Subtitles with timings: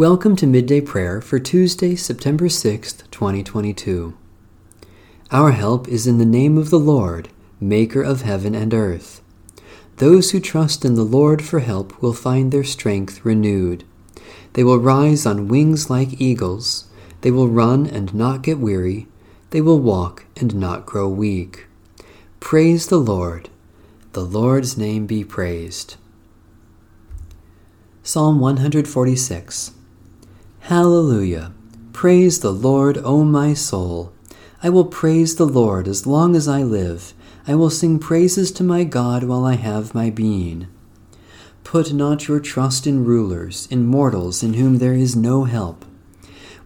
[0.00, 4.16] Welcome to Midday Prayer for Tuesday, September 6th, 2022.
[5.30, 7.28] Our help is in the name of the Lord,
[7.60, 9.20] Maker of heaven and earth.
[9.98, 13.84] Those who trust in the Lord for help will find their strength renewed.
[14.54, 16.88] They will rise on wings like eagles.
[17.20, 19.06] They will run and not get weary.
[19.50, 21.66] They will walk and not grow weak.
[22.40, 23.50] Praise the Lord.
[24.14, 25.96] The Lord's name be praised.
[28.02, 29.72] Psalm 146
[30.70, 31.50] Hallelujah!
[31.92, 34.12] Praise the Lord, O my soul.
[34.62, 37.12] I will praise the Lord as long as I live.
[37.44, 40.68] I will sing praises to my God while I have my being.
[41.64, 45.84] Put not your trust in rulers, in mortals in whom there is no help.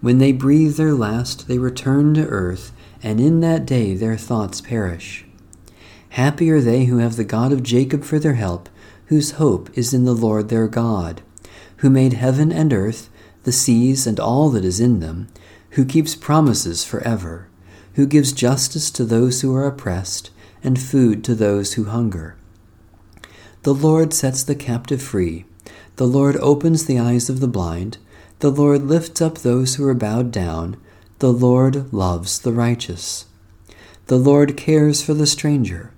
[0.03, 4.61] When they breathe their last, they return to earth, and in that day their thoughts
[4.61, 5.25] perish.
[6.11, 8.69] Happy are they who have the God of Jacob for their help,
[9.07, 11.23] whose hope is in the Lord their God,
[11.79, 13.09] who made heaven and earth
[13.45, 15.29] the seas and all that is in them,
[15.71, 17.49] who keeps promises forever,
[17.95, 20.31] who gives justice to those who are oppressed,
[20.63, 22.37] and food to those who hunger.
[23.63, 25.45] The Lord sets the captive free.
[25.97, 27.99] The Lord opens the eyes of the blind.
[28.41, 30.77] The Lord lifts up those who are bowed down.
[31.21, 33.27] The Lord loves the righteous.
[34.07, 35.93] The Lord cares for the stranger.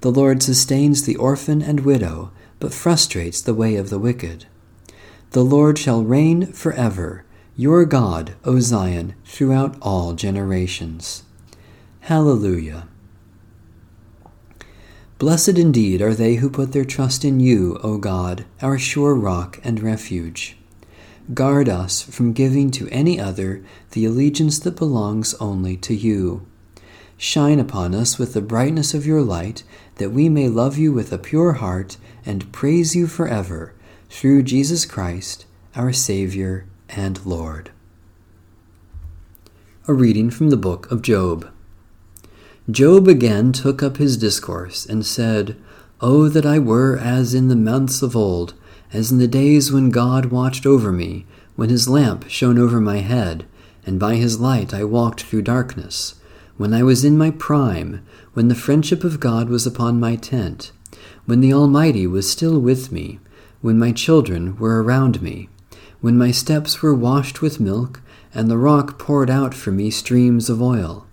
[0.00, 4.46] The Lord sustains the orphan and widow, but frustrates the way of the wicked.
[5.32, 11.22] The Lord shall reign forever, your God, O Zion, throughout all generations.
[12.00, 12.88] Hallelujah.
[15.18, 19.60] Blessed indeed are they who put their trust in you, O God, our sure rock
[19.62, 20.56] and refuge.
[21.34, 26.46] Guard us from giving to any other the allegiance that belongs only to you.
[27.18, 29.62] Shine upon us with the brightness of your light,
[29.96, 33.74] that we may love you with a pure heart and praise you forever
[34.10, 35.44] through Jesus Christ,
[35.76, 37.70] our Savior and Lord.
[39.86, 41.50] A reading from the book of Job.
[42.70, 45.56] Job again took up his discourse and said,
[46.00, 48.54] Oh, that I were as in the months of old,
[48.92, 51.26] as in the days when God watched over me,
[51.56, 53.46] when his lamp shone over my head,
[53.84, 56.14] and by his light I walked through darkness,
[56.56, 60.72] when I was in my prime, when the friendship of God was upon my tent,
[61.26, 63.18] when the Almighty was still with me,
[63.60, 65.48] when my children were around me,
[66.00, 68.00] when my steps were washed with milk,
[68.32, 71.06] and the rock poured out for me streams of oil.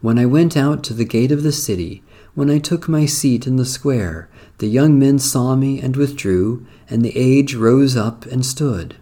[0.00, 2.02] When I went out to the gate of the city,
[2.34, 6.66] when I took my seat in the square, the young men saw me and withdrew,
[6.90, 8.96] and the age rose up and stood.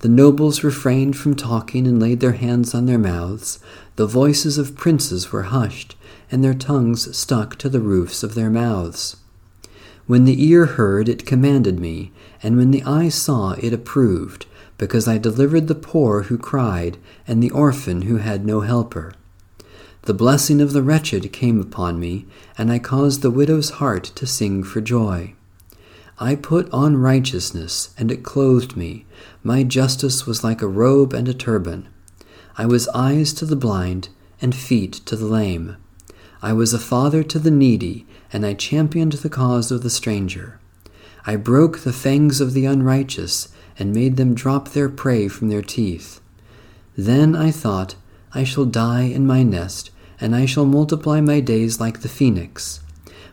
[0.00, 3.60] The nobles refrained from talking and laid their hands on their mouths.
[3.96, 5.94] The voices of princes were hushed,
[6.30, 9.16] and their tongues stuck to the roofs of their mouths.
[10.10, 12.10] When the ear heard, it commanded me,
[12.42, 16.98] and when the eye saw, it approved, because I delivered the poor who cried,
[17.28, 19.12] and the orphan who had no helper.
[20.02, 22.26] The blessing of the wretched came upon me,
[22.58, 25.34] and I caused the widow's heart to sing for joy.
[26.18, 29.06] I put on righteousness, and it clothed me.
[29.44, 31.86] My justice was like a robe and a turban.
[32.58, 34.08] I was eyes to the blind,
[34.42, 35.76] and feet to the lame.
[36.42, 40.58] I was a father to the needy, and I championed the cause of the stranger.
[41.26, 43.48] I broke the fangs of the unrighteous,
[43.78, 46.20] and made them drop their prey from their teeth.
[46.96, 47.94] Then I thought,
[48.34, 52.80] I shall die in my nest, and I shall multiply my days like the phoenix.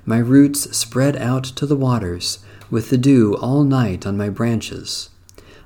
[0.06, 5.10] My roots spread out to the waters, with the dew all night on my branches.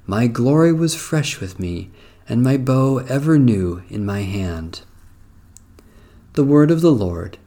[0.08, 1.92] My glory was fresh with me,
[2.28, 4.82] and my bow ever new in my hand.
[6.34, 7.38] The word of the Lord.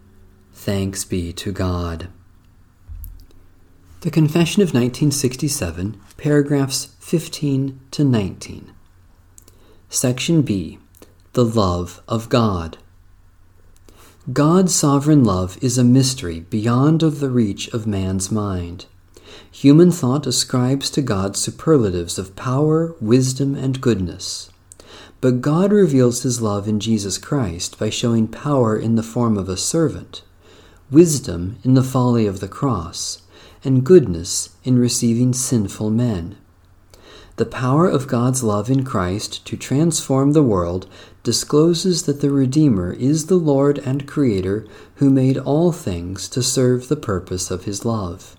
[0.64, 2.08] Thanks be to God.
[4.00, 8.72] The Confession of 1967, paragraphs 15 to 19.
[9.91, 10.78] Section B
[11.34, 12.78] The Love of God.
[14.32, 18.87] God's sovereign love is a mystery beyond of the reach of man's mind.
[19.52, 24.50] Human thought ascribes to God superlatives of power, wisdom, and goodness.
[25.20, 29.50] But God reveals his love in Jesus Christ by showing power in the form of
[29.50, 30.22] a servant
[30.94, 33.23] wisdom in the folly of the cross,
[33.64, 36.37] and goodness in receiving sinful men.
[37.37, 40.88] The power of God's love in Christ to transform the world
[41.25, 46.87] discloses that the Redeemer is the Lord and Creator who made all things to serve
[46.87, 48.37] the purpose of His love.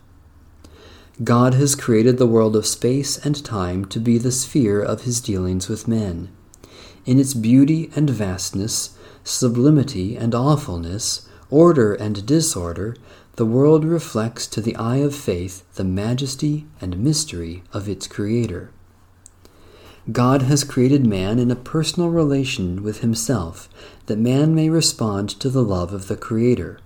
[1.24, 5.19] God has created the world of space and time to be the sphere of His
[5.19, 6.30] dealings with men.
[7.06, 12.95] In its beauty and vastness, sublimity and awfulness, order and disorder,
[13.36, 18.71] the world reflects to the eye of faith the majesty and mystery of its Creator.
[20.12, 23.68] God has created man in a personal relation with himself,
[24.06, 26.80] that man may respond to the love of the Creator.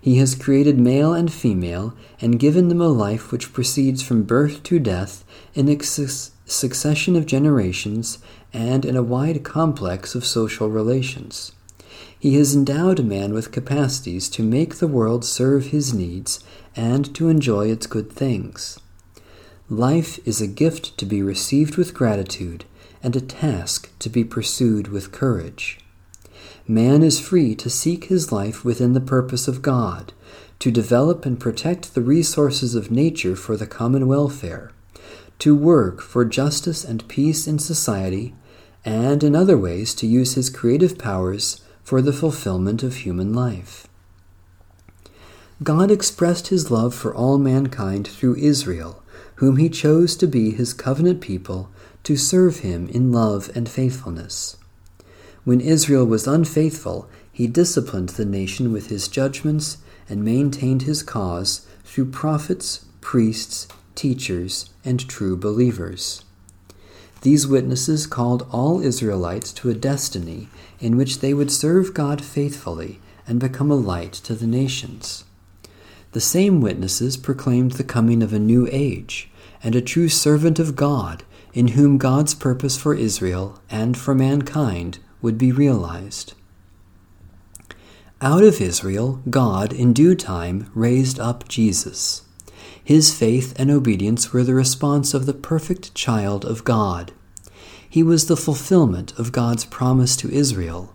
[0.00, 4.62] He has created male and female and given them a life which proceeds from birth
[4.64, 5.24] to death
[5.54, 8.18] in a su- succession of generations
[8.52, 11.52] and in a wide complex of social relations.
[12.24, 16.42] He has endowed man with capacities to make the world serve his needs
[16.74, 18.78] and to enjoy its good things.
[19.68, 22.64] Life is a gift to be received with gratitude
[23.02, 25.80] and a task to be pursued with courage.
[26.66, 30.14] Man is free to seek his life within the purpose of God,
[30.60, 34.72] to develop and protect the resources of nature for the common welfare,
[35.40, 38.34] to work for justice and peace in society,
[38.82, 43.86] and in other ways to use his creative powers for the fulfillment of human life.
[45.62, 49.04] God expressed his love for all mankind through Israel
[49.36, 51.70] whom he chose to be his covenant people
[52.04, 54.56] to serve him in love and faithfulness.
[55.44, 59.78] When Israel was unfaithful, he disciplined the nation with his judgments
[60.08, 66.24] and maintained his cause through prophets, priests, teachers, and true believers.
[67.24, 73.00] These witnesses called all Israelites to a destiny in which they would serve God faithfully
[73.26, 75.24] and become a light to the nations.
[76.12, 79.30] The same witnesses proclaimed the coming of a new age
[79.62, 81.24] and a true servant of God,
[81.54, 86.34] in whom God's purpose for Israel and for mankind would be realized.
[88.20, 92.23] Out of Israel, God, in due time, raised up Jesus.
[92.84, 97.12] His faith and obedience were the response of the perfect child of God.
[97.88, 100.94] He was the fulfillment of God's promise to Israel,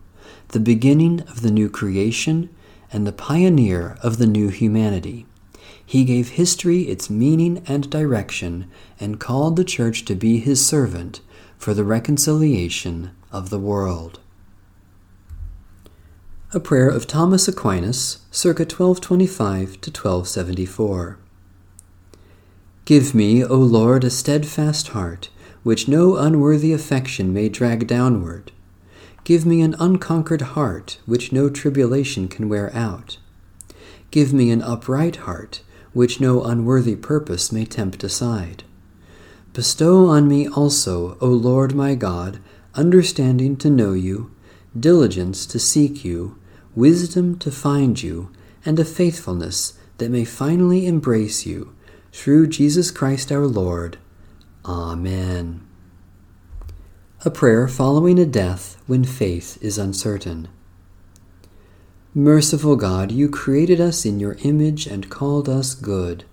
[0.49, 2.49] the beginning of the new creation
[2.93, 5.25] and the pioneer of the new humanity.
[5.83, 8.69] He gave history its meaning and direction
[8.99, 11.21] and called the church to be his servant
[11.57, 14.19] for the reconciliation of the world.
[16.53, 21.17] A prayer of Thomas Aquinas, circa 1225 to 1274.
[22.89, 25.29] Give me, O Lord, a steadfast heart,
[25.61, 28.51] which no unworthy affection may drag downward
[29.23, 33.19] Give me an unconquered heart, which no tribulation can wear out.
[34.09, 35.61] Give me an upright heart,
[35.93, 38.63] which no unworthy purpose may tempt aside.
[39.53, 42.39] Bestow on me also, O Lord my God,
[42.73, 44.31] understanding to know you,
[44.75, 46.39] diligence to seek you,
[46.73, 48.31] wisdom to find you,
[48.65, 51.75] and a faithfulness that may finally embrace you,
[52.11, 53.97] through Jesus Christ our Lord.
[54.65, 55.65] Amen.
[57.25, 60.47] A prayer following a death when faith is uncertain.
[62.15, 66.23] Merciful God, you created us in your image and called us good.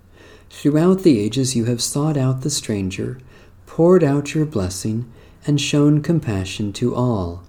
[0.48, 3.18] Throughout the ages, you have sought out the stranger,
[3.66, 5.12] poured out your blessing,
[5.46, 7.44] and shown compassion to all.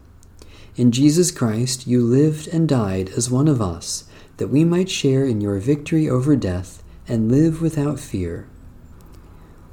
[0.76, 4.04] In Jesus Christ, you lived and died as one of us,
[4.38, 8.48] that we might share in your victory over death and live without fear.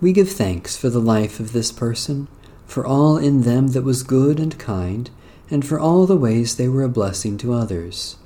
[0.01, 2.29] We give thanks for the life of this person
[2.67, 5.11] for all in them that was good and kind,
[5.51, 8.17] and for all the ways they were a blessing to others.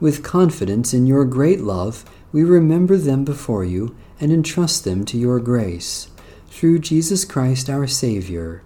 [0.00, 5.18] With confidence in your great love, we remember them before you and entrust them to
[5.18, 6.08] your grace.
[6.48, 8.62] Through Jesus Christ our Savior.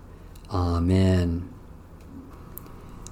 [0.50, 1.48] Amen.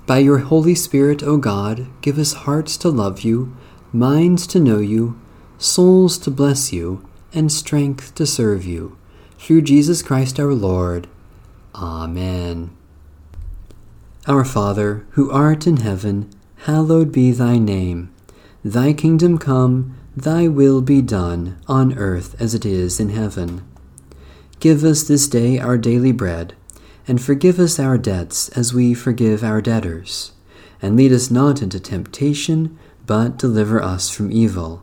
[0.06, 3.56] By your Holy Spirit, O God, give us hearts to love you,
[3.92, 5.18] minds to know you,
[5.58, 8.96] souls to bless you, and strength to serve you.
[9.38, 11.08] Through Jesus Christ our Lord.
[11.74, 12.70] Amen.
[14.26, 16.30] Our Father, who art in heaven,
[16.64, 18.10] hallowed be thy name.
[18.64, 23.62] Thy kingdom come, thy will be done, on earth as it is in heaven.
[24.60, 26.54] Give us this day our daily bread,
[27.06, 30.32] and forgive us our debts as we forgive our debtors.
[30.80, 34.82] And lead us not into temptation, but deliver us from evil.